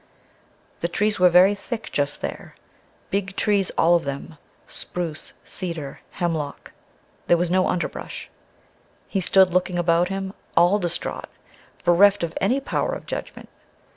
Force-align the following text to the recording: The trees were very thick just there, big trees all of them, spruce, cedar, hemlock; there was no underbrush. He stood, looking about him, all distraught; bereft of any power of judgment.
The 0.79 0.87
trees 0.87 1.19
were 1.19 1.29
very 1.29 1.53
thick 1.53 1.91
just 1.91 2.21
there, 2.21 2.55
big 3.11 3.35
trees 3.35 3.69
all 3.77 3.93
of 3.93 4.03
them, 4.03 4.39
spruce, 4.65 5.33
cedar, 5.43 5.99
hemlock; 6.13 6.71
there 7.27 7.37
was 7.37 7.51
no 7.51 7.67
underbrush. 7.67 8.27
He 9.07 9.21
stood, 9.21 9.53
looking 9.53 9.77
about 9.77 10.07
him, 10.07 10.33
all 10.57 10.79
distraught; 10.79 11.29
bereft 11.83 12.23
of 12.23 12.33
any 12.41 12.59
power 12.59 12.93
of 12.93 13.05
judgment. 13.05 13.49